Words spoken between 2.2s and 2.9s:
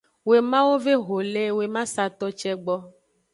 ce gbo.